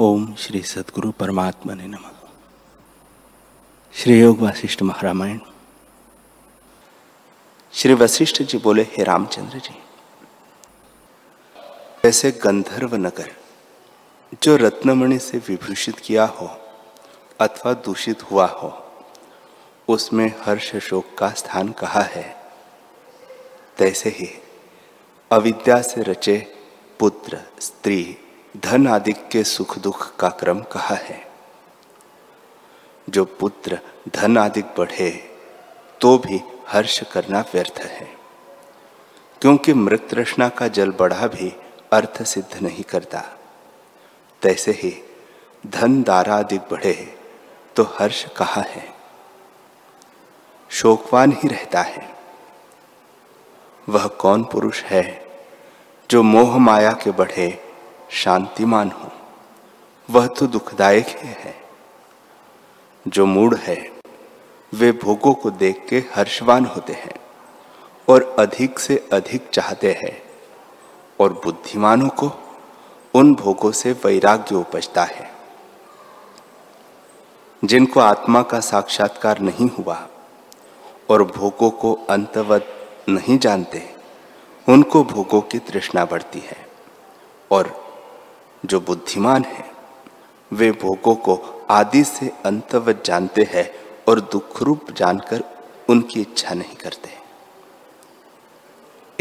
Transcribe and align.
ओम 0.00 0.34
श्री 0.34 0.62
सदगुरु 0.62 1.10
परमात्मा 1.10 1.74
ने 1.74 1.86
नम। 1.86 2.04
श्री 3.94 4.20
योग 4.20 4.40
वशिष्ठ 4.40 4.82
महारामायण। 4.82 5.38
श्री 7.72 7.94
वशिष्ठ 7.94 8.42
जी 8.42 8.58
बोले, 8.58 8.82
हे 8.82 9.04
रामचंद्र 9.04 9.58
जी, 9.58 9.82
ऐसे 12.08 12.30
गंधर्व 12.30 12.94
नगर, 12.94 13.32
जो 14.42 14.56
रत्नमणि 14.56 15.18
से 15.18 15.38
विभूषित 15.38 15.98
किया 15.98 16.24
हो 16.24 16.46
अथवा 17.40 17.72
दूषित 17.72 18.22
हुआ 18.22 18.46
हो, 18.46 18.92
उसमें 19.88 20.34
हर्ष 20.40 20.76
शोक 20.76 21.04
का 21.18 21.30
स्थान 21.30 21.68
कहा 21.68 22.02
है? 22.02 22.52
तैसे 23.76 24.10
ही 24.10 24.42
अविद्या 25.32 25.82
से 25.82 26.02
रचे 26.02 26.56
पुत्र, 26.98 27.40
स्त्री 27.60 28.18
धन 28.56 28.88
आदि 28.88 29.12
के 29.12 29.44
सुख 29.44 29.78
दुख 29.78 30.16
का 30.16 30.28
क्रम 30.28 30.60
कहा 30.60 30.94
है? 30.94 31.32
जो 33.10 33.24
पुत्र 33.24 33.78
धन 34.08 34.38
आदि 34.38 34.62
बढ़े 34.62 35.10
तो 36.00 36.18
भी 36.18 36.40
हर्ष 36.68 37.02
करना 37.12 37.40
व्यर्थ 37.40 37.78
है। 37.78 38.08
क्योंकि 39.40 39.72
मृत 39.72 40.08
रचना 40.12 40.48
का 40.48 40.68
जल 40.68 40.90
बढ़ा 40.90 41.26
भी 41.26 41.56
अर्थ 41.92 42.22
सिद्ध 42.22 42.62
नहीं 42.62 42.82
करता। 42.82 43.24
तैसे 44.42 44.70
ही 44.70 45.02
धन 45.66 46.02
दारा 46.02 46.38
अधिक 46.38 46.60
बढ़े 46.60 47.18
तो 47.76 47.82
हर्ष 47.82 48.26
कहा 48.36 48.62
है? 48.62 48.94
शोकवान 50.70 51.32
ही 51.32 51.48
रहता 51.48 51.80
है। 51.80 52.16
वह 53.88 54.06
कौन 54.06 54.44
पुरुष 54.44 54.82
है 54.82 55.26
जो 56.10 56.22
मोह 56.22 56.58
माया 56.58 56.92
के 56.92 57.10
बढ़े 57.10 57.67
शांतिमान 58.10 58.90
हो। 58.90 59.10
वह 60.10 60.26
तो 60.26 60.46
दुखदायक 60.46 61.06
ही 61.08 61.28
है। 61.28 61.62
जो 63.08 63.26
मूड 63.26 63.56
है, 63.56 63.90
वे 64.74 64.92
भोगों 64.92 65.34
को 65.34 65.50
देख 65.50 65.86
के 65.88 66.04
हर्षवान 66.14 66.64
होते 66.64 66.92
हैं 66.92 67.14
और 68.08 68.36
अधिक 68.38 68.78
से 68.78 69.08
अधिक 69.12 69.50
चाहते 69.50 69.92
हैं 69.92 70.22
और 71.20 71.32
बुद्धिमानों 71.32 72.08
को 72.08 72.32
उन 73.14 73.34
भोगों 73.34 73.72
से 73.72 73.92
वैराग्य 73.92 74.54
उपजता 74.54 75.02
है। 75.04 75.30
जिनको 77.64 78.00
आत्मा 78.00 78.42
का 78.42 78.60
साक्षात्कार 78.60 79.38
नहीं 79.38 79.70
हुआ 79.70 80.08
और 81.10 81.22
भोगों 81.22 81.70
को 81.70 81.94
अंतवत 82.10 82.96
नहीं 83.08 83.38
जानते, 83.38 83.94
उनको 84.68 85.04
भोगों 85.04 85.40
की 85.40 85.58
तृष्णा 85.58 86.04
बढ़ती 86.04 86.38
है 86.38 86.68
और 87.50 87.87
जो 88.66 88.80
बुद्धिमान 88.80 89.44
है, 89.44 89.70
वे 90.52 90.72
भोगों 90.72 91.14
को 91.14 91.66
आदि 91.70 92.04
से 92.04 92.32
अंतवत 92.44 93.02
जानते 93.06 93.42
हैं 93.42 93.72
और 94.08 94.20
दुख 94.20 94.62
रूप 94.62 94.90
जानकर 94.90 95.44
उनकी 95.88 96.20
इच्छा 96.20 96.54
नहीं 96.54 96.76
करते। 96.76 97.18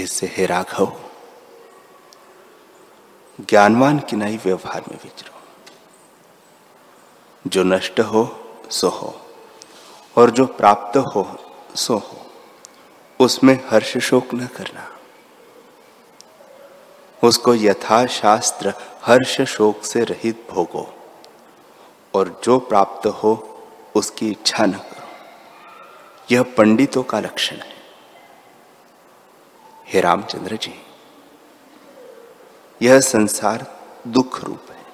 इससे 0.02 0.28
हे 0.38 0.46
राघव, 0.46 1.00
ज्ञानवान 3.42 4.00
की 4.00 4.16
नहीं 4.16 4.40
व्यवहार 4.46 4.84
में 4.92 5.00
विचरो। 5.04 5.40
जो 7.48 7.64
नष्ट 7.64 8.00
हो, 8.00 8.50
सो 8.70 8.88
हो, 8.88 9.22
और 10.18 10.30
जो 10.30 10.46
प्राप्त 10.46 10.98
हो, 10.98 11.40
सो 11.76 11.98
हो, 11.98 12.18
उसमें 13.20 13.70
हर्ष 13.70 13.98
शोक 13.98 14.34
न 14.34 14.48
करना। 14.48 14.92
उसको 17.24 17.56
यथाशास्त्र 17.56 18.74
हर्ष 19.08 19.42
शोक 19.42 19.84
से 19.84 20.04
रहित 20.04 20.48
भोगो, 20.52 20.94
और 22.14 22.42
जो 22.44 22.60
प्राप्त 22.60 23.08
हो 23.08 23.60
उसकी 23.96 24.32
इच्छा 24.32 24.66
न 24.66 24.72
करो। 24.72 25.08
यह 26.32 26.44
पंडितों 26.44 27.04
का 27.04 27.20
लक्षण 27.20 27.56
है। 27.56 27.76
हे 29.88 30.02
रामचंद्र 30.02 30.56
जी, 30.56 30.86
यह 32.82 33.00
संसार 33.00 33.80
दुख 34.08 34.44
रूप 34.44 34.72
है। 34.72 34.86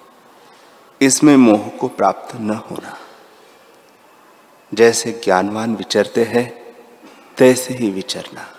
इसमें 1.01 1.38
मोह 1.38 1.68
को 1.69 1.88
प्राप्त 1.88 2.35
न 2.35 2.50
होना। 2.50 2.97
जैसे 4.74 5.12
ज्ञानवान 5.12 5.75
विचरते 5.75 6.24
हैं, 6.24 6.75
तैसे 7.38 7.74
ही 7.74 7.90
विचरना। 7.90 8.56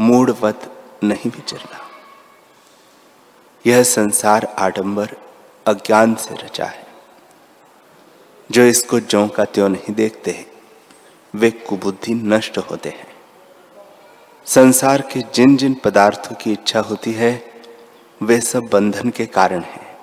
मूढ़वत 0.00 0.84
नहीं 1.04 1.30
विचरना। 1.30 1.91
यह 3.66 3.82
संसार 3.82 4.56
आडंबर 4.58 5.08
अज्ञान 5.66 6.14
से 6.14 6.34
रचा 6.34 6.64
है। 6.64 6.86
जो 8.50 8.62
इसको 8.62 9.00
ज्यो 9.00 9.28
का 9.28 9.44
त्यों 9.44 9.68
नहीं 9.68 9.94
देखते 9.94 10.46
वे 11.34 11.50
कुबुद्धि 11.50 12.14
नष्ट 12.14 12.58
होते 12.58 12.88
हैं। 12.88 13.16
संसार 14.44 15.00
के 15.00 15.22
जिन 15.34 15.56
जिन 15.56 15.74
पदार्थों 15.74 16.36
की 16.36 16.52
इच्छा 16.52 16.80
होती 16.80 17.12
है, 17.12 17.52
वे 18.22 18.40
सब 18.40 18.60
बंधन 18.60 19.10
के 19.10 19.26
कारण 19.26 19.60
हैं 19.60 19.98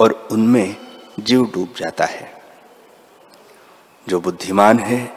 और 0.00 0.28
उनमें 0.32 0.76
जीव 1.20 1.50
डूब 1.54 1.74
जाता 1.76 2.04
है। 2.04 2.42
जो 4.08 4.20
बुद्धिमान 4.20 4.78
है, 4.78 5.16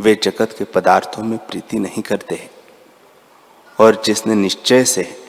वे 0.00 0.20
जगत 0.22 0.54
के 0.58 0.64
पदार्थों 0.64 1.22
में 1.22 1.38
प्रीति 1.38 1.78
नहीं 1.78 2.02
करते 2.02 2.50
और 3.80 4.02
जिसने 4.04 4.34
निश्चय 4.34 4.84
से 4.84 5.25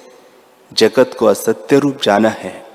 जगत 0.74 1.16
को 1.20 1.26
असत्य 1.26 1.80
रूप 1.80 2.02
जाना 2.02 2.30
है, 2.30 2.68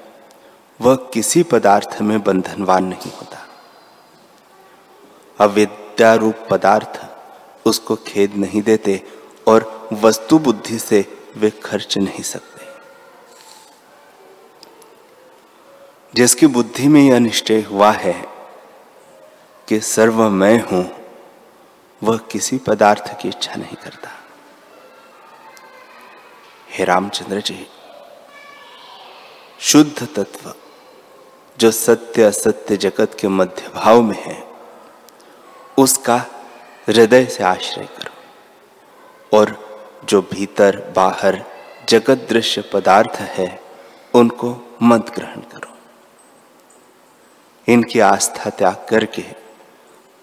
वह 0.80 0.94
किसी 0.94 1.42
पदार्थ 1.42 2.02
में 2.02 2.22
बंधनवान 2.22 2.84
नहीं 2.84 3.12
होता। 3.12 3.48
अविद्या 5.38 6.14
रूप 6.14 6.34
पदार्थ 6.50 7.00
उसको 7.66 7.96
खेद 7.96 8.34
नहीं 8.34 8.62
देते 8.62 9.02
और 9.48 9.88
वस्तु 9.92 10.38
बुद्धि 10.38 10.78
से 10.78 11.22
वे 11.36 11.50
खर्च 11.50 11.98
नहीं 11.98 12.22
सकते। 12.22 12.66
जिसकी 16.14 16.46
बुद्धि 16.46 16.88
में 16.88 17.00
यह 17.00 17.18
निश्चय 17.18 17.60
हुआ 17.60 17.90
है 17.92 18.24
कि 19.68 19.80
सर्व 19.80 20.22
मैं 20.22 20.62
हूँ, 20.62 20.90
वह 22.02 22.16
किसी 22.16 22.58
पदार्थ 22.58 23.20
की 23.20 23.28
इच्छा 23.28 23.54
नहीं 23.54 23.76
करता। 23.76 24.10
हे 26.70 26.84
रामचंद्र 26.84 27.40
जी 27.40 27.66
शुद्ध 29.64 30.08
तत्व, 30.16 30.54
जो 31.58 31.70
सत्य 31.70 32.22
असत्य 32.22 32.76
जगत 32.76 33.16
के 33.20 33.28
मध्य 33.28 33.72
भाव 33.74 34.02
में 34.02 34.22
है, 34.22 34.46
उसका 35.78 36.16
हृदय 36.88 37.26
से 37.26 37.44
आश्रय 37.44 37.84
करो। 37.84 38.12
और 39.38 39.56
जो 40.04 40.22
भीतर, 40.22 40.92
बाहर 40.96 41.44
जगत 41.88 42.26
दृश्य 42.28 42.62
पदार्थ 42.72 43.10
है, 43.10 43.62
उनको 44.14 44.76
मत 44.82 45.10
ग्रहण 45.14 45.40
करो। 45.40 45.78
इनकी 47.72 48.00
आस्था 48.00 48.50
त्याग 48.50 48.86
करके 48.88 49.24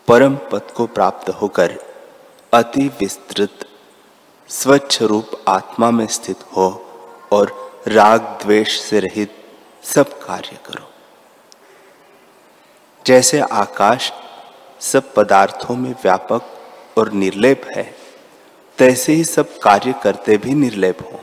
परम 0.08 0.36
पद 0.36 0.72
को 0.76 0.88
प्राप्त 0.88 1.30
होकर 1.30 1.80
अति 2.54 2.88
विस्तृत, 2.88 3.68
स्वच्छ 4.50 5.02
रूप 5.02 5.32
आत्मा 5.48 5.92
में 5.92 6.08
स्थित 6.08 6.40
हो 6.58 6.86
और 7.32 7.69
राग 7.90 8.22
द्वेष 8.22 8.80
से 8.80 9.00
रहित 9.00 9.46
सब 9.84 10.20
कार्य 10.20 10.60
करो। 10.66 10.92
जैसे 13.06 13.40
आकाश 13.40 14.14
सब 14.80 15.14
पदार्थों 15.14 15.76
में 15.76 15.92
व्यापक 15.92 16.42
और 16.98 17.12
निर्लेप 17.12 17.62
है, 17.78 17.96
तैसे 18.78 19.14
ही 19.14 19.24
सब 19.24 19.60
कार्य 19.60 19.96
करते 20.04 20.38
भी 20.38 20.54
निर्लेप 20.54 20.98
हो। 21.02 21.20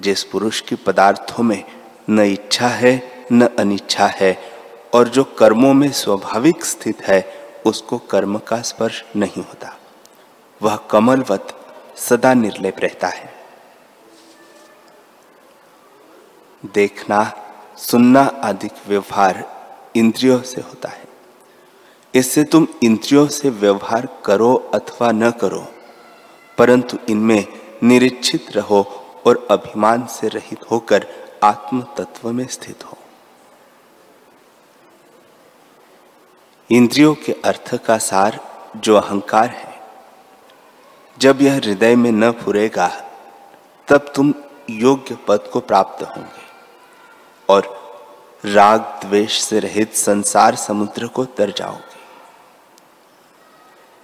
जिस 0.00 0.24
पुरुष 0.24 0.60
की 0.60 0.74
पदार्थों 0.74 1.44
में 1.44 1.64
न 2.10 2.20
इच्छा 2.20 2.68
है, 2.68 3.26
न 3.32 3.48
अनिच्छा 3.58 4.06
है, 4.06 4.52
और 4.94 5.08
जो 5.08 5.24
कर्मों 5.24 5.74
में 5.74 5.92
स्वाभाविक 5.92 6.64
स्थित 6.64 7.02
है, 7.02 7.52
उसको 7.66 7.98
कर्म 7.98 8.38
का 8.38 8.62
स्पर्श 8.62 9.04
नहीं 9.16 9.42
होता। 9.42 9.76
वह 10.62 10.76
कमलवत 10.76 11.74
सदा 11.96 12.34
निर्लेप 12.34 12.76
रहता 12.78 13.08
है। 13.08 13.37
देखना, 16.62 17.32
सुनना 17.76 18.22
आदि 18.44 18.68
व्यवहार 18.88 19.44
इंद्रियों 19.96 20.40
से 20.42 20.60
होता 20.60 20.88
है। 20.88 21.06
इससे 22.14 22.44
तुम 22.44 22.66
इंद्रियों 22.82 23.26
से 23.28 23.50
व्यवहार 23.50 24.08
करो 24.24 24.54
अथवा 24.74 25.10
न 25.12 25.30
करो, 25.30 25.66
परंतु 26.58 26.98
इनमें 27.08 27.44
निरीक्षित 27.82 28.50
रहो 28.56 28.82
और 29.26 29.46
अभिमान 29.50 30.06
से 30.06 30.28
रहित 30.28 30.70
होकर 30.70 31.06
आत्म 31.44 31.80
तत्व 31.96 32.30
में 32.32 32.46
स्थित 32.46 32.84
हो। 32.84 32.96
इंद्रियों 36.70 37.14
के 37.14 37.32
अर्थ 37.44 37.74
का 37.84 37.98
सार 37.98 38.40
जो 38.76 38.96
अहंकार 38.96 39.48
है। 39.48 39.80
जब 41.18 41.42
यह 41.42 41.54
हृदय 41.54 41.96
में 41.96 42.10
न 42.12 42.30
फुरेगा, 42.32 42.88
तब 43.88 44.12
तुम 44.14 44.34
योग्य 44.70 45.16
पद 45.28 45.48
को 45.52 45.60
प्राप्त 45.60 46.02
होंगे। 46.02 46.37
और 47.48 47.76
राग 48.44 48.80
द्वेष 49.02 49.40
से 49.40 49.60
रहित 49.60 49.94
संसार 49.94 50.54
समुद्र 50.54 51.06
को 51.06 51.24
तर 51.24 51.50
जाओगे। 51.50 51.96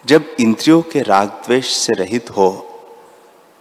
जब 0.05 0.37
इंद्रियों 0.41 0.81
के 0.83 1.03
राग 1.03 1.29
द्वेष 1.45 1.73
से 1.77 1.93
रहित 1.93 2.31
हो, 2.31 2.51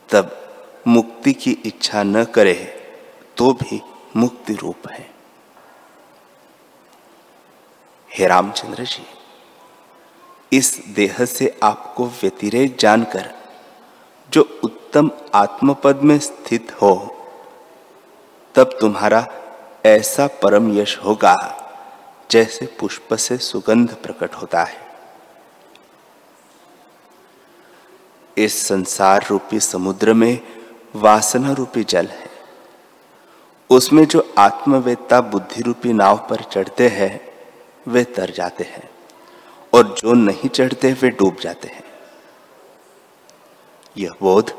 तब 0.10 0.40
मुक्ति 0.88 1.34
की 1.34 1.52
इच्छा 1.66 2.04
न 2.04 2.24
करे 2.26 2.54
तो 3.38 3.54
भी 3.54 3.82
मुक्ति 4.16 4.54
रूप 4.54 4.88
है। 4.92 5.10
हे 8.12 8.28
रामचंद्र 8.28 8.84
जी, 8.84 9.06
इस 10.52 10.80
देह 10.96 11.24
से 11.26 11.58
आपको 11.64 12.06
व्यतिरेक 12.22 12.76
जानकर, 12.80 13.30
जो 14.30 14.42
उत्तम 14.64 15.10
आत्मपद 15.36 16.02
में 16.02 16.18
स्थित 16.20 16.72
हो, 16.82 16.94
तब 18.56 18.78
तुम्हारा 18.82 19.26
ऐसा 19.86 20.28
परम 20.28 20.78
यश 20.78 20.98
होगा 20.98 21.36
जैसे 22.32 22.66
पुष्प 22.80 23.14
से 23.14 23.38
सुगंध 23.38 23.96
प्रकट 23.96 24.34
होता 24.34 24.64
है। 24.64 24.78
इस 28.38 28.68
संसार 28.68 29.28
रूपी 29.30 29.60
समुद्र 29.60 30.14
में 30.14 30.40
वासना 30.96 31.52
रूपी 31.52 31.84
जल 31.84 32.08
है। 32.08 32.30
उसमें 33.70 34.06
जो 34.06 34.34
आत्मवेत्ता 34.38 35.22
बुद्धि 35.22 35.62
रूपी 35.62 35.94
नाव 35.94 36.18
पर 36.30 36.44
चढ़ते 36.44 36.88
हैं, 36.88 37.20
वे 37.88 38.04
तर 38.04 38.30
जाते 38.30 38.64
हैं 38.64 38.90
और 39.74 39.96
जो 40.00 40.14
नहीं 40.14 40.50
चढ़ते, 40.50 40.94
वे 40.94 41.10
डूब 41.10 41.38
जाते 41.42 41.68
हैं। 41.68 41.84
यह 43.98 44.12
बोध 44.22 44.56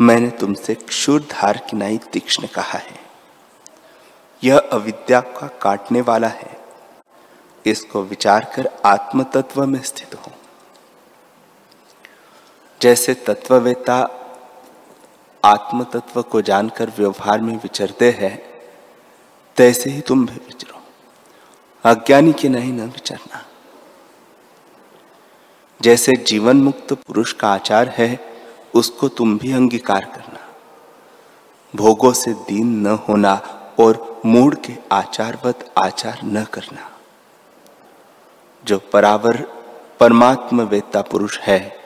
मैंने 0.00 0.30
तुमसे 0.30 0.74
क्षुरधार 0.74 1.56
की 1.56 1.76
नाई 1.76 1.98
तीक्ष्ण 1.98 2.46
कहा 2.46 2.78
है। 2.78 3.07
यह 4.44 4.58
अविद्या 4.58 5.20
का 5.20 5.46
काटने 5.46 6.00
वाला 6.00 6.28
है। 6.28 6.60
इसको 7.66 8.02
विचार 8.02 8.52
कर 8.56 8.68
आत्म 8.86 9.22
तत्व 9.22 9.66
में 9.66 9.82
स्थित 9.82 10.14
हो। 10.14 10.32
जैसे 12.82 13.14
तत्ववेता 13.14 14.24
आत्म 15.44 15.84
तत्व 15.84 16.22
को 16.22 16.42
जानकर 16.42 16.92
व्यवहार 16.98 17.40
में 17.40 17.56
विचरते 17.56 18.10
हैं, 18.10 18.42
तैसे 19.56 19.90
ही 19.90 20.00
तुम 20.00 20.26
भी 20.26 20.34
विचरो। 20.34 20.82
अज्ञानी 21.84 22.32
के 22.32 22.48
नहीं 22.48 22.72
न 22.72 22.80
विचरना। 22.80 23.46
जैसे 25.82 26.12
जीवन 26.12 26.56
मुक्त 26.56 26.92
पुरुष 26.92 27.32
का 27.32 27.48
आचार 27.48 27.88
है, 27.88 28.20
उसको 28.74 29.08
तुम 29.08 29.38
भी 29.38 29.52
अंगीकार 29.52 30.04
करना। 30.04 30.48
भोगों 31.76 32.12
से 32.12 32.32
दीन 32.32 32.66
न 32.66 32.86
होना 32.86 33.54
और 33.80 34.20
मूड 34.26 34.56
के 34.56 34.74
आचारवत 34.92 35.72
आचार 35.78 36.20
न 36.24 36.44
करना। 36.44 36.98
जो 38.64 38.78
परावर 38.78 39.36
परमात्म 40.00 40.62
वेत्ता 40.62 41.02
पुरुष 41.02 41.40
है, 41.40 41.76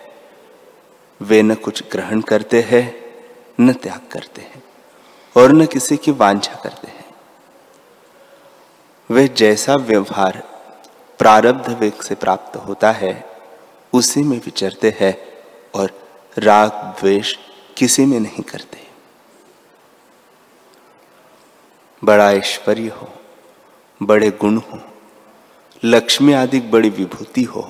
वे 1.22 1.42
न 1.42 1.54
कुछ 1.54 1.82
ग्रहण 1.92 2.20
करते 2.20 2.60
हैं, 2.60 3.14
न 3.60 3.72
त्याग 3.72 4.00
करते 4.12 4.42
हैं, 4.42 4.62
और 5.36 5.52
न 5.52 5.66
किसी 5.66 5.96
की 5.96 6.10
वांछा 6.10 6.54
करते 6.54 6.88
हैं। 6.88 7.14
वे 9.10 9.28
जैसा 9.28 9.76
व्यवहार 9.76 10.48
प्रारब्ध 11.18 11.68
वेग 11.68 11.92
से 11.92 12.14
प्राप्त 12.14 12.56
होता 12.56 12.92
है, 12.92 13.30
उसी 13.92 14.22
में 14.22 14.38
विचरते 14.38 14.96
हैं 15.00 15.18
और 15.74 15.90
राग 16.38 16.70
द्वेष 16.70 17.36
किसी 17.76 18.06
में 18.06 18.20
नहीं 18.20 18.42
करते। 18.42 18.91
बड़ा 22.02 22.30
ऐश्वर्य 22.32 22.88
हो, 22.90 23.08
बड़े 24.00 24.30
गुण 24.30 24.56
हो, 24.58 24.78
लक्ष्मी 25.82 26.32
आदि 26.32 26.60
बड़ी 26.60 26.90
विभूति 26.90 27.42
हो 27.42 27.62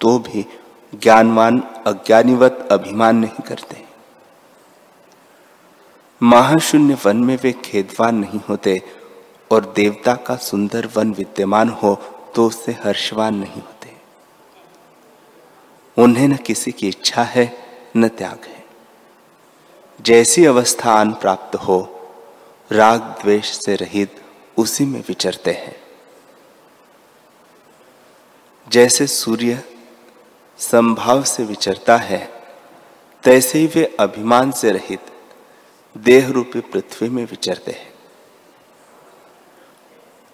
तो 0.00 0.18
भी 0.18 0.44
ज्ञानवान, 0.92 1.60
अज्ञानीवत 1.86 2.68
अभिमान 2.72 3.16
नहीं 3.16 3.42
करते। 3.48 3.84
महाशून्य 6.20 6.96
वन 7.06 7.16
में 7.16 7.38
वे 7.42 7.52
खेदवान 7.64 8.14
नहीं 8.14 8.40
होते 8.48 8.82
और 9.50 9.72
देवता 9.76 10.14
का 10.16 10.36
सुंदर 10.36 10.88
वन 10.96 11.12
विद्यमान 11.12 11.68
हो 11.68 11.94
तो 12.34 12.46
उससे 12.46 12.72
हर्षवान 12.72 13.34
नहीं 13.34 13.62
होते। 13.62 13.90
उन्हें 15.96 16.28
न 16.28 16.36
किसी 16.36 16.72
की 16.72 16.88
इच्छा 16.88 17.22
है, 17.22 17.50
न 17.96 18.08
त्याग 18.08 18.44
है। 18.46 18.64
जैसी 20.00 20.44
अवस्था 20.44 20.92
आन 20.92 21.12
प्राप्त 21.12 21.56
हो 21.56 21.91
राग 22.72 23.00
द्वेष 23.00 23.50
से 23.50 23.76
रहित 23.76 24.24
उसी 24.56 24.84
में 24.84 25.00
विचरते 25.08 25.50
हैं। 25.50 25.76
जैसे 28.68 29.06
सूर्य 29.06 29.64
संभाव 30.58 31.22
से 31.22 31.44
विचरता 31.44 31.96
है, 31.96 32.42
तैसे 33.22 33.58
ही 33.58 33.66
वे 33.66 33.96
अभिमान 34.00 34.52
से 34.52 34.72
रहित 34.72 35.00
देह 35.98 36.28
रूपी 36.28 36.60
पृथ्वी 36.60 37.08
में 37.08 37.24
विचरते 37.24 37.72
हैं। 37.72 37.94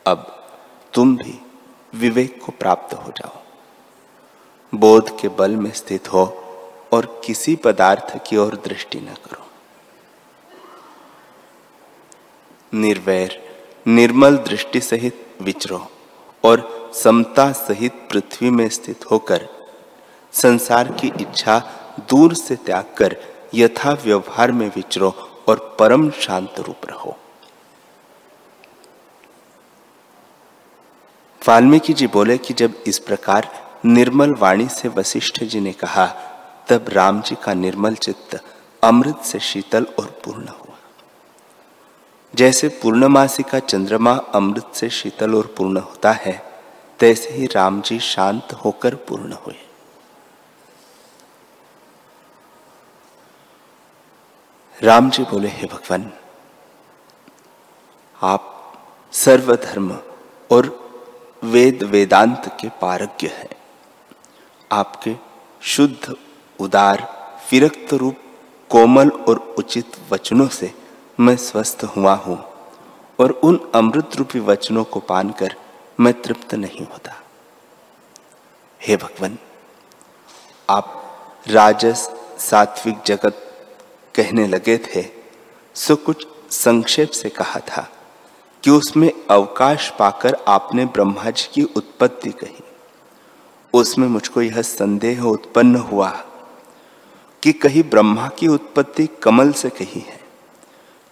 अब 0.07 0.49
तुम 0.95 1.17
भी 1.17 1.41
विवेक 1.95 2.45
को 2.45 2.53
प्राप्त 2.53 2.95
हो 2.95 3.13
जाओ। 3.13 3.43
बोध 4.75 5.21
के 5.21 5.29
बल 5.29 5.57
में 5.57 5.73
स्थित 5.73 6.13
हो 6.13 6.25
और 6.93 7.23
किसी 7.27 7.57
पदार्थ 7.57 8.19
की 8.27 8.37
ओर 8.37 8.57
दृष्टि 8.57 9.01
न 9.01 9.15
करो। 9.15 9.48
निर्वैर, 12.75 13.39
निर्मल 13.87 14.37
दृष्टि 14.37 14.81
सहित 14.81 15.27
विचरो 15.43 15.91
और 16.45 16.91
समता 16.95 17.53
सहित 17.53 17.93
पृथ्वी 18.11 18.51
में 18.51 18.69
स्थित 18.69 19.05
होकर 19.11 19.49
संसार 20.33 20.93
की 20.93 21.13
इच्छा 21.21 21.59
दूर 22.11 22.35
से 22.35 22.57
त्याग 22.57 22.85
कर 22.97 23.17
यथा 23.55 23.93
व्यवहार 23.93 24.53
में 24.53 24.69
विचरो 24.69 25.11
और 25.49 25.77
परम 25.79 26.11
शांत 26.11 26.55
रूप 26.59 26.87
रहो। 26.89 27.17
वाल्मीकि 31.49 31.93
जी 31.93 32.07
बोले 32.07 32.39
कि 32.39 32.55
जब 32.55 32.75
इस 32.87 32.99
प्रकार 32.99 33.49
निर्मल 33.85 34.35
वाणी 34.35 34.69
से 34.69 34.89
वशिष्ठ 34.89 35.45
जी 35.45 35.61
ने 35.61 35.73
कहा, 35.73 36.07
तब 36.69 36.85
राम 36.89 37.21
जी 37.21 37.37
का 37.43 37.55
निर्मल 37.55 37.95
चित्त 37.95 38.41
अमृत 38.83 39.21
से 39.25 39.41
शीतल 39.41 39.87
और 39.99 40.21
पूर्ण 40.25 40.49
हुआ। 40.49 40.68
जैसे 42.39 42.69
पूर्णमासी 42.69 43.43
का 43.43 43.59
चंद्रमा 43.59 44.13
अमृत 44.35 44.71
से 44.75 44.89
शीतल 44.91 45.35
और 45.35 45.47
पूर्ण 45.57 45.79
होता 45.79 46.13
है, 46.13 46.35
तैसे 46.99 47.31
ही 47.31 47.47
राम 47.47 47.81
जी 47.81 47.99
शांत 48.01 48.53
होकर 48.53 48.95
पूर्ण 48.95 49.33
हुए। 49.33 49.55
राम 54.83 55.11
जी 55.11 55.23
बोले, 55.23 55.49
हे 55.49 55.67
भगवान, 55.67 56.13
आप 58.23 58.55
सर्वधर्म 59.13 59.93
और 60.51 60.73
वेद 61.45 61.83
वेदांत 61.83 62.57
के 62.61 62.69
पारज्ञ 62.69 63.27
हैं। 63.27 63.51
आपके 64.73 65.17
शुद्ध, 65.63 66.15
उदार, 66.61 67.07
विरक्त 67.53 67.95
रूप, 67.95 68.17
कोमल 68.71 69.11
और 69.11 69.55
उचित 69.59 69.97
वचनों 70.11 70.49
से 70.49 70.75
मैं 71.19 71.37
स्वस्थ 71.37 71.85
हुआ 71.97 72.15
हूँ 72.15 72.39
और 73.21 73.31
उन 73.45 73.59
अमृत 73.75 74.17
रूपी 74.17 74.41
वचनों 74.41 74.85
को 74.85 75.01
पानकर 75.01 75.55
मैं 76.01 76.13
तृप्त 76.23 76.55
नहीं 76.55 76.87
होता। 76.87 77.15
हे 78.81 78.97
भगवान, 78.97 79.39
आप 80.69 81.45
राजस 81.49 82.09
सात्विक 82.39 82.99
जगत 83.07 83.45
कहने 84.15 84.47
लगे 84.47 84.77
थे, 84.79 85.05
सो 85.75 85.97
कुछ 85.97 86.27
संक्षेप 86.51 87.11
से 87.11 87.29
कहा 87.29 87.61
था 87.61 87.89
कि 88.63 88.71
उसमें 88.71 89.11
अवकाश 89.31 89.89
पाकर 89.99 90.37
आपने 90.49 90.85
ब्रह्मा 90.87 91.31
जी 91.31 91.49
की 91.55 91.63
उत्पत्ति 91.77 92.31
कही। 92.31 92.63
उसमें 93.75 94.07
मुझको 94.09 94.43
यह 94.43 94.63
संदेह 94.63 95.23
उत्पन्न 95.23 95.77
हुआ 95.77 96.11
कि 97.43 97.53
कहीं 97.53 97.83
ब्रह्मा 97.83 98.29
की 98.29 98.49
उत्पत्ति 98.49 99.07
कमल 99.23 99.53
से 99.53 99.71
कही 99.71 100.01
है। 100.01 100.18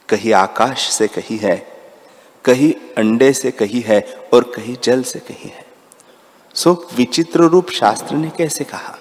कहीं 0.08 0.32
आकाश 0.32 0.88
से 0.90 1.08
कही 1.08 1.36
है, 1.36 1.56
कहीं 2.44 2.72
अंडे 2.98 3.32
से 3.32 3.50
कही 3.50 3.80
है 3.80 4.00
और 4.34 4.52
कहीं 4.56 4.76
जल 4.82 5.02
से 5.02 5.18
कही 5.20 5.48
है। 5.48 5.64
सो 6.54 6.72
विचित्र 6.94 7.40
रूप 7.40 7.70
शास्त्र 7.70 8.14
ने 8.14 8.30
कैसे 8.30 8.64
कहा? 8.64 8.98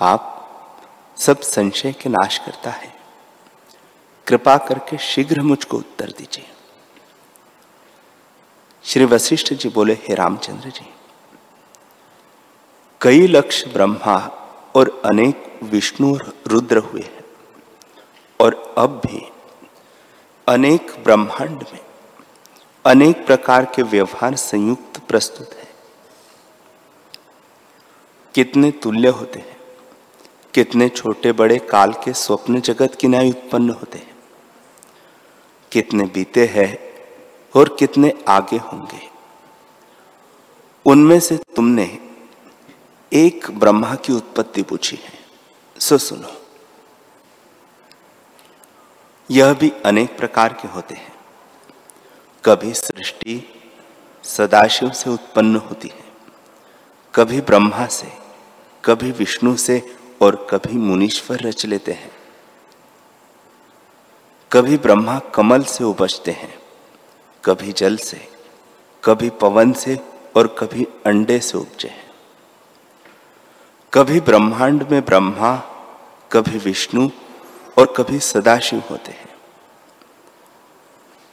आप 0.00 0.34
सब 1.16 1.40
संशय 1.40 1.92
के 1.92 2.08
नाश 2.08 2.38
करता 2.38 2.70
है। 2.70 2.92
कृपा 4.26 4.56
करके 4.58 4.98
शीघ्र 4.98 5.40
मुझको 5.40 5.76
उत्तर 5.76 6.10
दीजिए। 6.10 6.46
श्री 8.84 9.04
वशिष्ठ 9.04 9.52
जी 9.52 9.68
बोले, 9.68 9.94
हे 9.94 10.14
रामचंद्र 10.14 10.70
जी, 10.70 10.86
कई 13.00 13.26
लक्ष्य 13.26 13.70
ब्रह्मा 13.70 14.16
और 14.76 15.02
अनेक 15.04 15.60
विष्णु 15.62 16.12
और 16.14 16.32
रुद्र 16.46 16.78
हुए 16.78 17.02
हैं। 17.02 17.17
अब 18.78 19.00
भी 19.06 19.32
अनेक 20.48 20.90
ब्रह्मांड 21.04 21.64
में, 21.72 21.78
अनेक 22.84 23.26
प्रकार 23.26 23.64
के 23.64 23.82
व्यवहार 23.82 24.36
संयुक्त 24.36 25.00
प्रस्तुत 25.08 25.54
है। 25.54 25.68
कितने 28.34 28.70
तुल्य 28.70 29.08
होते 29.08 29.38
हैं, 29.38 29.56
कितने 30.54 30.88
छोटे 30.88 31.32
बड़े 31.32 31.58
काल 31.58 31.92
के 31.92 32.12
स्वप्न 32.12 32.60
जगत 32.60 32.94
की 32.94 33.08
न्याय 33.08 33.30
उत्पन्न 33.30 33.70
होते 33.70 33.98
हैं। 33.98 34.16
कितने 35.72 36.04
बीते 36.04 36.46
हैं 36.46 36.76
और 37.54 37.76
कितने 37.78 38.12
आगे 38.28 38.56
होंगे। 38.56 39.08
उनमें 40.86 41.20
से 41.20 41.36
तुमने 41.36 41.98
एक 43.12 43.50
ब्रह्मा 43.50 43.94
की 43.94 44.12
उत्पत्ति 44.12 44.62
पूछी 44.62 44.96
है, 44.96 45.18
सो 45.78 45.98
सुनो। 45.98 46.47
यह 49.30 49.52
भी 49.54 49.72
अनेक 49.84 50.16
प्रकार 50.18 50.52
के 50.52 50.68
होते 50.68 50.94
हैं। 50.94 51.12
कभी 52.44 52.72
सृष्टि 52.74 53.42
सदाशिव 54.24 54.90
से 54.90 55.10
उत्पन्न 55.10 55.56
होती 55.56 55.88
है, 55.88 56.04
कभी 57.14 57.40
ब्रह्मा 57.40 57.86
से, 57.86 58.12
कभी 58.84 59.10
विष्णु 59.10 59.56
से 59.56 59.82
और 60.22 60.46
कभी 60.50 60.76
मुनीश्वर 60.78 61.40
रच 61.40 61.64
लेते 61.66 61.92
हैं। 61.92 62.10
कभी 64.52 64.76
ब्रह्मा 64.76 65.18
कमल 65.34 65.62
से 65.62 65.84
उपजते 65.84 66.30
हैं, 66.30 66.54
कभी 67.44 67.72
जल 67.72 67.96
से, 67.96 68.28
कभी 69.04 69.30
पवन 69.30 69.72
से 69.72 69.98
और 70.36 70.46
कभी 70.58 70.86
अंडे 71.06 71.38
से 71.40 71.58
उपजे 71.58 71.88
हैं। 71.88 72.06
कभी 73.92 74.20
ब्रह्मांड 74.20 74.82
में 74.90 75.04
ब्रह्मा, 75.04 75.56
कभी 76.32 76.58
विष्णु 76.58 77.08
और 77.78 77.94
कभी 77.96 78.18
सदाशिव 78.18 78.82
होते 78.90 79.12
हैं। 79.12 79.28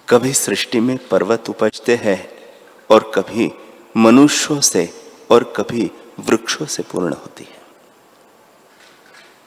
कभी 0.10 0.34
सृष्टि 0.34 0.80
में 0.80 1.08
पर्वत 1.08 1.50
उपजते 1.50 1.96
हैं 1.96 2.32
और 2.92 3.12
कभी 3.16 3.52
मनुष्यों 3.98 4.62
से 4.62 5.12
और 5.32 5.54
कभी 5.58 5.92
वृक्षों 6.20 6.66
से 6.66 6.84
पूर्ण 6.84 7.14
होती 7.14 7.44
है। 7.44 7.62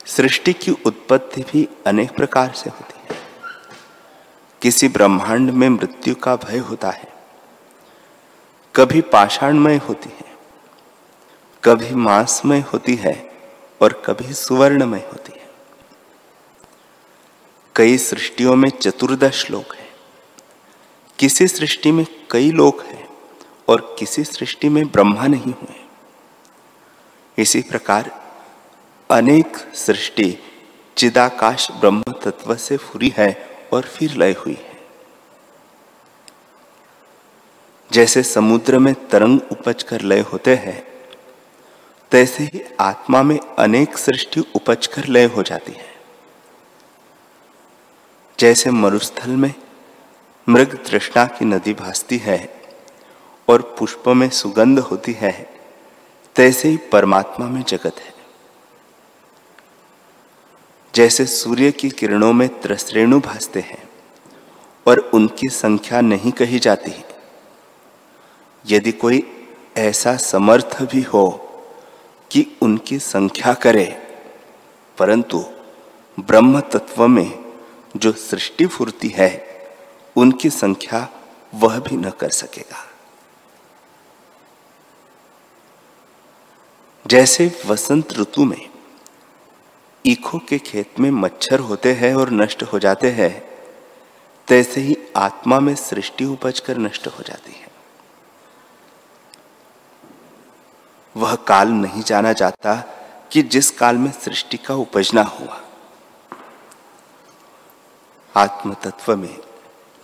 सृष्टि 0.06 0.52
की 0.52 0.70
उत्पत्ति 0.86 1.42
भी 1.42 1.68
अनेक 1.86 2.10
प्रकार 2.16 2.52
से 2.52 2.70
होती 2.70 3.14
है। 3.14 3.20
किसी 4.62 4.88
ब्रह्मांड 4.88 5.50
में 5.50 5.68
मृत्यु 5.68 6.14
का 6.14 6.36
भय 6.36 6.58
होता 6.58 6.90
है। 6.90 7.12
कभी 8.76 9.00
पाषाणमय 9.00 9.76
होती 9.76 10.08
है। 10.08 10.38
कभी 11.64 11.94
मांसमय 11.94 12.60
होती 12.60 12.94
है 12.94 13.30
और 13.82 13.92
कभी 13.92 14.34
सुवर्णमय 14.34 14.98
होती 14.98 15.40
है। 15.40 15.47
कई 17.78 17.98
सृष्टियों 17.98 18.56
में 18.56 18.70
चतुर्दश 18.70 19.50
लोक 19.50 19.74
है। 19.74 19.88
किसी 21.18 21.48
सृष्टि 21.48 21.92
में 21.92 22.06
कई 22.30 22.50
लोग 22.50 22.82
हैं 22.82 23.08
और 23.68 23.96
किसी 23.98 24.24
सृष्टि 24.24 24.68
में 24.68 24.86
ब्रह्मा 24.86 25.26
नहीं 25.26 25.52
हुए। 25.52 25.86
इसी 27.38 27.62
प्रकार 27.62 28.34
अनेक 29.10 29.56
सृष्टि 29.56 30.38
चिदाकाश 30.96 31.70
ब्रह्म 31.70 32.02
तत्व 32.02 32.56
से 32.56 32.76
फुरी 32.76 33.14
है 33.16 33.58
और 33.72 33.82
फिर 33.82 34.16
लय 34.16 34.32
हुई 34.32 34.54
है। 34.54 34.78
जैसे 37.92 38.22
समुद्र 38.22 38.78
में 38.78 39.08
तरंग 39.08 39.40
उपज 39.52 39.82
कर 39.82 40.00
लय 40.00 40.20
होते 40.20 40.54
हैं, 40.54 40.84
तैसे 42.10 42.44
ही 42.44 42.62
आत्मा 42.80 43.22
में 43.22 43.38
अनेक 43.38 43.98
सृष्टि 43.98 44.40
उपज 44.54 44.86
कर 44.86 45.06
लय 45.06 45.24
हो 45.24 45.42
जाती 45.42 45.72
है। 45.72 45.97
जैसे 48.40 48.70
मरुस्थल 48.70 49.30
में 49.30 49.54
मृग 50.48 50.76
तृष्णा 50.86 51.24
की 51.26 51.44
नदी 51.44 51.72
भासती 51.74 52.18
है 52.18 52.62
और 53.48 53.62
पुष्प 53.78 54.08
में 54.08 54.30
सुगंध 54.30 54.78
होती 54.78 55.12
है, 55.12 55.50
तैसे 56.36 56.68
ही 56.68 56.76
परमात्मा 56.76 57.46
में 57.46 57.62
जगत 57.62 57.98
है। 57.98 58.14
जैसे 60.94 61.26
सूर्य 61.26 61.72
की 61.72 61.90
किरणों 61.90 62.32
में 62.32 62.48
त्रसरेणु 62.60 63.20
भासते 63.20 63.60
हैं 63.60 63.88
और 64.86 64.98
उनकी 65.14 65.48
संख्या 65.48 66.00
नहीं 66.00 66.32
कही 66.32 66.58
जाती। 66.58 66.92
यदि 68.66 68.92
कोई 68.92 69.22
ऐसा 69.76 70.16
समर्थ 70.16 70.82
भी 70.82 71.02
हो 71.02 71.30
कि 72.30 72.46
उनकी 72.62 72.98
संख्या 72.98 73.54
करे, 73.54 74.10
परंतु 74.98 75.44
ब्रह्म 76.20 76.60
तत्व 76.60 77.06
में 77.06 77.47
जो 77.98 78.12
सृष्टि 78.12 78.66
फूर्ति 78.66 79.08
है, 79.08 79.48
उनकी 80.16 80.50
संख्या 80.50 81.08
वह 81.54 81.78
भी 81.78 81.96
न 81.96 82.10
कर 82.10 82.30
सकेगा। 82.30 82.84
जैसे 87.06 87.62
वसंत 87.66 88.12
ऋतु 88.12 88.44
में 88.44 88.70
ईखों 90.06 90.38
के 90.38 90.58
खेत 90.58 91.00
में 91.00 91.10
मच्छर 91.10 91.60
होते 91.60 91.92
हैं 91.92 92.14
और 92.14 92.30
नष्ट 92.30 92.62
हो 92.62 92.78
जाते 92.78 93.10
हैं, 93.10 93.48
तैसे 94.48 94.80
ही 94.80 94.96
आत्मा 95.16 95.60
में 95.60 95.74
सृष्टि 95.74 96.24
उपज 96.24 96.60
कर 96.60 96.78
नष्ट 96.78 97.06
हो 97.06 97.22
जाती 97.22 97.52
है। 97.52 97.68
वह 101.16 101.34
काल 101.34 101.68
नहीं 101.68 102.02
जाना 102.02 102.32
जाता 102.32 102.74
कि 103.32 103.42
जिस 103.42 103.70
काल 103.70 103.96
में 103.96 104.12
सृष्टि 104.12 104.56
का 104.56 104.74
उपजना 104.74 105.22
हुआ। 105.22 105.67
आत्म 108.38 108.74
तत्व 108.74 109.16
में 109.16 109.38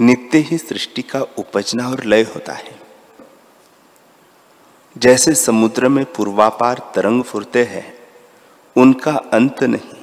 नित्य 0.01 0.39
ही 0.39 0.59
सृष्टि 0.59 1.03
का 1.03 1.21
उपजना 1.21 1.89
और 1.89 2.05
लय 2.05 2.23
होता 2.23 2.53
है। 2.53 2.81
जैसे 4.99 5.35
समुद्र 5.35 5.89
में 5.89 6.05
पूर्वापार 6.05 6.93
तरंग 6.95 7.23
फुरते 7.23 7.65
हैं, 7.65 7.99
उनका 8.77 9.13
अंत 9.13 9.63
नहीं। 9.63 10.03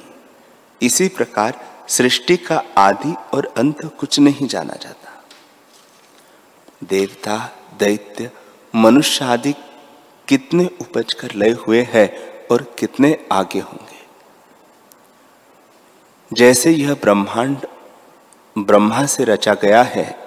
इसी 0.82 1.08
प्रकार 1.08 1.60
सृष्टि 1.88 2.36
का 2.36 2.62
आदि 2.78 3.14
और 3.34 3.54
अंत 3.56 3.84
कुछ 4.00 4.18
नहीं 4.18 4.46
जाना 4.46 4.74
जाता। 4.74 5.24
देवता, 6.84 7.50
दैत्य, 7.78 8.30
मनुष्य 8.74 9.24
आदि 9.24 9.52
कितने 10.28 10.70
उपज 10.80 11.12
कर 11.12 11.32
लय 11.34 11.50
हुए 11.50 11.82
हैं 11.82 12.08
और 12.50 12.62
कितने 12.78 13.26
आगे 13.32 13.60
होंगे। 13.60 14.00
जैसे 16.32 16.70
यह 16.70 16.94
ब्रह्मांड 16.94 17.66
ब्रह्मा 18.58 19.06
से 19.06 19.24
रचा 19.24 19.54
गया 19.54 19.82
है, 19.82 20.18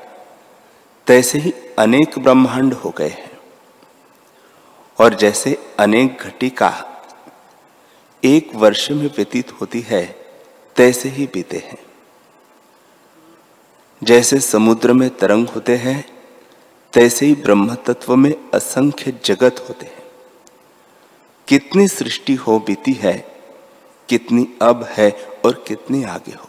तैसे 1.07 1.39
ही 1.39 1.53
अनेक 1.79 2.19
ब्रह्मांड 2.19 2.73
हो 2.73 2.89
गए 2.89 3.09
हैं। 3.09 3.39
और 4.99 5.13
जैसे 5.13 5.73
अनेक 5.79 6.17
घटिका 6.21 6.85
एक 8.23 8.55
वर्ष 8.55 8.91
में 8.91 9.07
व्यतीत 9.07 9.51
होती 9.51 9.81
है, 9.81 10.05
तैसे 10.75 11.09
ही 11.09 11.29
बीते 11.33 11.57
हैं। 11.57 11.77
जैसे 14.03 14.39
समुद्र 14.39 14.93
में 14.93 15.09
तरंग 15.09 15.47
होते 15.47 15.75
हैं, 15.75 16.23
तैसे 16.93 17.25
ही 17.25 17.35
ब्रह्म 17.35 17.75
तत्व 17.75 18.15
में 18.15 18.35
असंख्य 18.53 19.19
जगत 19.25 19.65
होते 19.69 19.85
हैं। 19.85 20.03
कितनी 21.47 21.87
सृष्टि 21.87 22.33
हो 22.35 22.59
बीती 22.59 22.93
है, 22.93 23.35
कितनी 24.09 24.47
अब 24.61 24.83
है 24.83 25.27
और 25.45 25.63
कितनी 25.67 26.03
आगे 26.03 26.31
हो 26.31 26.44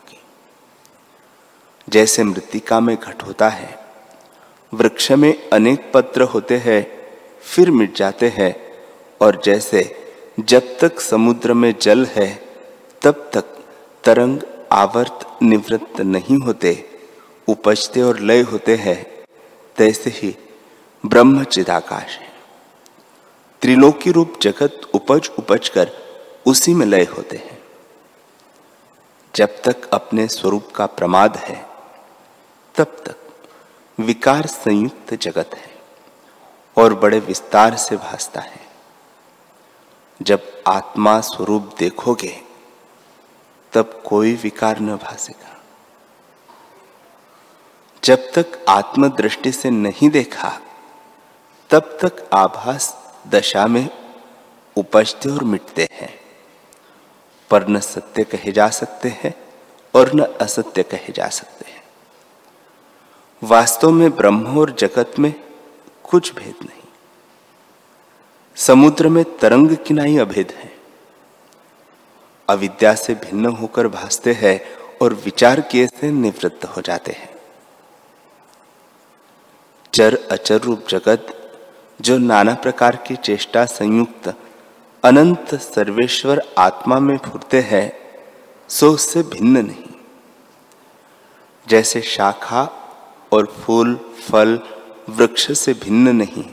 जैसे 1.89 2.25
मृतिका 2.25 2.81
में 2.81 2.97
घट 2.97 3.23
होता 3.23 3.49
है। 3.49 3.79
वृक्ष 4.75 5.11
में 5.13 5.51
अनेक 5.51 5.91
पत्र 5.95 6.23
होते 6.23 6.57
हैं, 6.57 6.87
फिर 7.43 7.71
मिट 7.71 7.97
जाते 7.97 8.29
हैं 8.29 8.55
और 9.21 9.41
जैसे 9.45 10.07
जब 10.41 10.79
तक 10.79 11.01
समुद्र 11.01 11.55
में 11.55 11.75
जल 11.83 12.07
है, 12.07 12.43
तब 13.03 13.31
तक 13.35 13.45
तरंग 14.05 14.41
आवर्त 14.73 15.43
निवृत्त 15.43 16.01
नहीं 16.01 16.39
होते, 16.39 16.91
उपजते 17.49 18.03
और 18.03 18.21
लय 18.21 18.41
होते 18.41 18.77
हैं, 18.77 19.25
तैसे 19.77 20.11
ही 20.11 20.37
ब्रह्म 21.07 21.45
चिदाकाश 21.45 22.19
है। 22.19 22.29
त्रिलोकी 23.63 24.13
रूप 24.13 24.35
जगत 24.43 24.81
उपज 24.95 25.31
उपज 25.39 25.69
कर 25.69 25.91
उसी 26.47 26.75
में 26.75 26.87
लय 26.87 27.05
होते 27.05 27.37
हैं। 27.37 27.59
जब 29.35 29.63
तक 29.63 29.89
अपने 29.89 30.29
स्वरूप 30.29 30.69
का 30.75 30.87
प्रमाद 30.87 31.37
है 31.37 31.76
विकार 34.01 34.47
संयुक्त 34.47 35.15
जगत 35.15 35.51
है 35.55 35.79
और 36.77 36.95
बड़े 36.95 37.19
विस्तार 37.19 37.77
से 37.77 37.97
भासता 37.97 38.41
है। 38.41 38.61
जब 40.23 40.63
आत्मा 40.67 41.21
स्वरूप 41.21 41.75
देखोगे, 41.79 42.43
तब 43.73 44.03
कोई 44.07 44.35
विकार 44.35 44.81
न 44.81 44.97
भासेगा। 44.97 45.61
जब 48.05 48.33
तक 48.33 48.65
आत्म 48.69 49.09
दृष्टि 49.09 49.53
से 49.53 49.71
नहीं 49.71 50.11
देखा, 50.11 50.61
तब 51.71 51.99
तक 52.05 52.29
आभास 52.33 53.13
दशा 53.29 53.67
में 53.67 53.89
उपजते 54.77 55.29
और 55.29 55.45
मिटते 55.45 55.89
हैं। 55.93 56.21
पर 57.51 57.69
न 57.69 57.81
सत्य 57.81 58.25
कहे 58.25 58.53
जा 58.53 58.69
सकते 58.69 59.09
हैं 59.09 59.35
और 59.95 60.15
न 60.15 60.23
असत्य 60.23 60.83
कहे 60.83 61.13
जा 61.13 61.29
सकते 61.29 61.71
हैं। 61.71 61.76
वास्तव 63.45 63.91
में 63.91 64.11
ब्रह्म 64.11 64.59
और 64.59 64.71
जगत 64.71 65.13
में 65.19 65.35
कुछ 66.05 66.35
भेद 66.35 66.55
नहीं। 66.63 66.83
समुद्र 68.57 69.09
में 69.09 69.39
तरंग 69.39 69.77
किनाई 69.77 70.17
अभेद 70.17 70.53
है। 70.57 70.77
अविद्या 72.49 72.95
से 72.95 73.15
भिन्न 73.15 73.47
होकर 73.47 73.89
भासते 73.89 74.33
हैं 74.33 74.61
और 75.03 75.15
विचार 75.15 75.61
किए 75.61 75.87
से 75.87 76.11
निवृत्त 76.11 76.65
हो 76.65 76.83
जाते 76.83 77.13
हैं। 77.13 77.35
चर 79.95 80.19
अचर 80.31 80.61
रूप 80.61 80.87
जगत, 80.89 81.53
जो 82.01 82.19
नाना 82.19 82.55
प्रकार 82.55 82.97
की 82.97 83.17
चेष्टा 83.17 83.65
संयुक्त, 83.65 84.35
अनंत 85.05 85.55
सर्वेश्वर 85.55 86.43
आत्मा 86.59 86.99
में 86.99 87.19
फुरते 87.19 87.61
हैं, 87.61 87.93
सो 88.69 88.91
उससे 88.91 89.23
भिन्न 89.23 89.67
नहीं। 89.67 89.95
जैसे 91.69 92.03
शाखा 92.03 92.83
और 93.33 93.47
फूल, 93.57 93.95
फल, 94.23 94.59
वृक्ष 95.09 95.51
से 95.59 95.73
भिन्न 95.75 96.17
नहीं। 96.17 96.45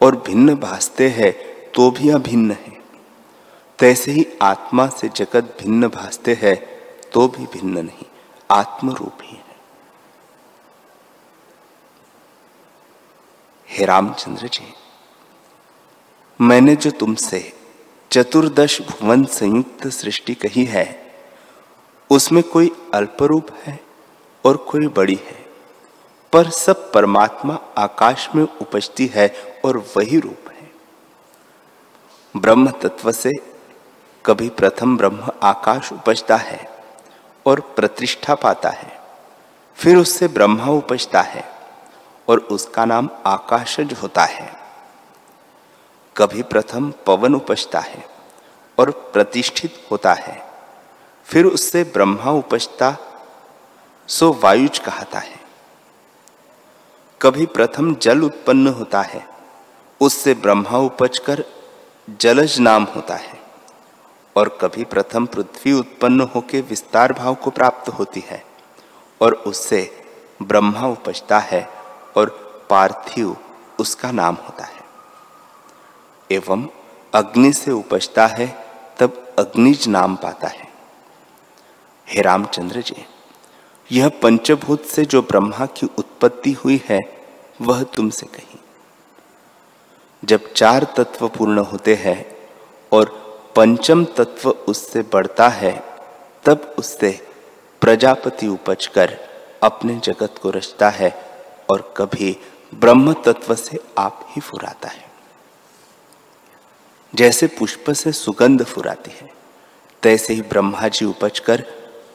और 0.00 0.16
भिन्न 0.16 0.54
भासते 0.54 1.08
हैं 1.08 1.32
तो 1.72 1.90
भी 1.90 2.08
अभिन्न 2.10 2.50
है। 2.50 2.78
तैसे 3.78 4.12
ही 4.12 4.26
आत्मा 4.42 4.86
से 4.88 5.08
जगत 5.08 5.56
भिन्न 5.60 5.88
भासते 5.88 6.34
हैं 6.34 6.56
तो 7.12 7.26
भी 7.28 7.46
भिन्न 7.52 7.78
नहीं 7.78 8.06
आत्म 8.50 8.90
रूप 8.90 9.22
ही 9.22 9.36
है। 9.36 9.56
हे 13.68 13.84
रामचंद्र 13.84 14.48
जी, 14.48 14.72
मैंने 16.40 16.76
जो 16.76 16.90
तुमसे 16.90 17.52
चतुर्दश 18.10 18.80
भुवन 18.82 19.24
संयुक्त 19.24 19.86
सृष्टि 19.88 20.34
कही 20.34 20.64
है, 20.64 20.86
उसमें 22.10 22.42
कोई 22.42 22.72
अल्परूप 22.94 23.50
है 23.56 23.78
और 24.44 24.56
कोई 24.56 24.86
बड़ी 24.88 25.18
है? 25.24 25.39
पर 26.32 26.50
सब 26.50 26.92
परमात्मा 26.92 27.58
आकाश 27.78 28.28
में 28.34 28.44
उपजती 28.60 29.06
है 29.06 29.34
और 29.64 29.78
वही 29.96 30.20
रूप 30.20 30.50
है। 30.52 30.70
ब्रह्म 32.36 32.70
तत्व 32.70 33.12
से 33.12 33.32
कभी 34.26 34.48
प्रथम 34.48 34.96
ब्रह्म 34.96 35.32
आकाश 35.42 35.92
उपजता 35.92 36.36
है 36.36 36.70
और 37.46 37.60
प्रतिष्ठा 37.60 38.34
पाता 38.34 38.68
है। 38.68 39.00
फिर 39.76 39.96
उससे 39.96 40.28
ब्रह्मा 40.28 40.66
उपजता 40.66 41.20
है 41.20 41.44
और 42.28 42.38
उसका 42.38 42.84
नाम 42.84 43.10
आकाशज 43.26 43.96
होता 44.02 44.24
है। 44.24 44.52
कभी 46.16 46.42
प्रथम 46.42 46.92
पवन 47.06 47.34
उपजता 47.34 47.78
है 47.78 48.04
और 48.78 48.90
प्रतिष्ठित 48.90 49.86
होता 49.90 50.12
है। 50.12 50.50
फिर 51.24 51.44
उससे 51.44 51.84
ब्रह्मा 51.84 52.30
उपजता, 52.30 52.96
सो 54.06 54.32
वायुज 54.32 54.78
कहता 54.78 55.18
है। 55.18 55.39
कभी 57.20 57.46
प्रथम 57.46 57.94
जल 57.94 58.22
उत्पन्न 58.22 58.66
होता 58.66 59.00
है, 59.02 59.22
उससे 60.00 60.34
ब्रह्मा 60.34 60.78
उपजकर 60.78 61.44
जलज 62.20 62.58
नाम 62.60 62.84
होता 62.84 63.14
है 63.14 63.38
और 64.36 64.48
कभी 64.60 64.84
प्रथम 64.84 65.26
पृथ्वी 65.26 65.72
उत्पन्न 65.72 66.20
होकर 66.34 66.60
विस्तार 66.60 67.12
भाव 67.12 67.34
को 67.34 67.50
प्राप्त 67.50 67.88
होती 67.88 68.22
है 68.26 68.42
और 69.20 69.34
उससे 69.46 69.82
ब्रह्मा 70.42 70.86
उपजता 70.88 71.38
है 71.38 71.62
और 72.16 72.30
पार्थिव 72.70 73.36
उसका 73.80 74.10
नाम 74.12 74.34
होता 74.34 74.64
है। 74.64 74.82
एवं 76.30 76.68
अग्नि 77.12 77.52
से 77.52 77.70
उपजता 77.70 78.26
है, 78.26 78.46
तब 78.98 79.34
अग्निज 79.38 79.88
नाम 79.88 80.16
पाता 80.16 80.48
है। 80.48 80.68
हे 82.08 82.22
रामचंद्र 82.22 82.80
जी 82.80 83.04
यह 83.92 84.08
पंचभूत 84.08 84.84
से 84.84 85.04
जो 85.04 85.22
ब्रह्मा 85.22 85.66
की 85.66 85.86
उत्पत्ति 85.98 86.52
हुई 86.52 86.80
है, 86.88 87.00
वह 87.60 87.82
तुमसे 87.82 88.26
कही। 88.26 88.58
जब 90.24 90.52
चार 90.52 90.84
तत्व 90.96 91.28
पूर्ण 91.28 91.58
होते 91.58 91.94
हैं 91.94 92.24
और 92.92 93.08
पंचम 93.56 94.04
तत्व 94.04 94.50
उससे 94.50 95.02
बढ़ता 95.02 95.48
है, 95.48 95.72
तब 96.44 96.74
उससे 96.78 97.10
प्रजापति 97.80 98.46
उपज 98.46 98.86
कर 98.86 99.18
अपने 99.62 100.00
जगत 100.04 100.34
को 100.42 100.50
रचता 100.50 100.88
है 100.88 101.10
और 101.70 101.94
कभी 101.96 102.36
ब्रह्म 102.74 103.12
तत्व 103.12 103.54
से 103.54 103.78
आप 103.98 104.26
ही 104.30 104.40
फुराता 104.40 104.88
है। 104.88 105.08
जैसे 107.14 107.46
पुष्प 107.46 107.90
से 107.90 108.12
सुगंध 108.12 108.64
फुराती 108.64 109.10
है, 109.10 109.30
तैसे 110.02 110.34
ही 110.34 110.42
ब्रह्मा 110.42 110.88
जी 110.88 111.04
उपज 111.04 111.38
कर 111.38 111.64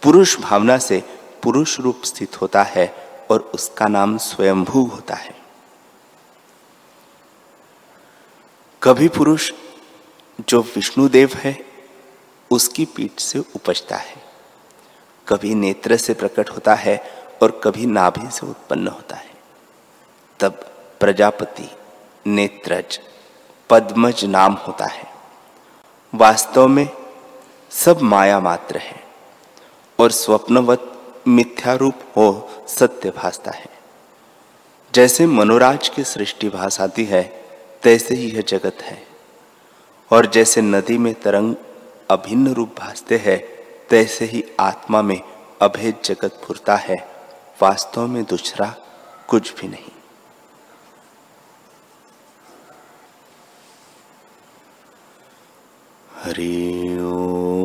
पुरुष 0.03 0.37
भावना 0.39 0.77
से 0.77 1.03
पुरुष 1.45 1.79
रूप 1.79 2.01
स्थित 2.03 2.41
होता 2.41 2.63
है 2.63 2.95
और 3.31 3.51
उसका 3.53 3.87
नाम 3.87 4.17
स्वयंभू 4.17 4.85
होता 4.85 5.15
है। 5.15 5.35
कभी 8.83 9.07
पुरुष 9.07 9.51
जो 10.47 10.61
विष्णुदेव 10.61 11.31
है, 11.35 11.65
उसकी 12.51 12.85
पीठ 12.85 13.19
से 13.19 13.39
उपजता 13.39 13.95
है। 13.95 14.23
कभी 15.27 15.55
नेत्र 15.55 15.97
से 15.97 16.13
प्रकट 16.13 16.49
होता 16.49 16.75
है 16.75 17.03
और 17.41 17.61
कभी 17.63 17.85
नाभि 17.85 18.31
से 18.31 18.47
उत्पन्न 18.47 18.87
होता 18.87 19.15
है। 19.15 19.31
तब 20.39 20.51
प्रजापति, 20.99 21.71
नेत्रज, 22.27 22.99
पद्मज 23.69 24.25
नाम 24.25 24.53
होता 24.53 24.85
है। 24.85 25.13
वास्तव 26.15 26.67
में 26.67 26.89
सब 27.71 28.01
माया 28.01 28.39
मात्र 28.39 28.77
है 28.77 29.03
और 29.99 30.11
स्वप्नवत 30.11 30.91
मिथ्या 31.27 31.73
रूप 31.73 31.95
हो, 32.17 32.49
सत्य 32.67 33.09
भासता 33.09 33.51
है। 33.51 33.69
जैसे 34.93 35.25
मनोराज 35.25 35.89
की 35.89 36.03
सृष्टि 36.03 36.49
भासाती 36.49 37.05
है, 37.05 37.45
तैसे 37.83 38.15
ही 38.15 38.31
यह 38.31 38.41
जगत 38.41 38.77
है। 38.81 39.07
और 40.11 40.25
जैसे 40.25 40.61
नदी 40.61 40.97
में 40.97 41.13
तरंग 41.13 41.55
अभिन्न 42.09 42.53
रूप 42.53 42.75
भासते 42.79 43.17
हैं, 43.17 43.39
तैसे 43.89 44.25
ही 44.25 44.43
आत्मा 44.59 45.01
में 45.01 45.21
अभेद 45.61 45.95
जगत 46.05 46.41
फुरता 46.43 46.75
है। 46.75 46.95
वास्तव 47.61 48.07
में 48.07 48.23
दूसरा 48.23 48.75
कुछ 49.27 49.61
भी 49.61 49.67
नहीं। 49.67 49.91
हरि 56.23 56.43
हरि 56.43 57.64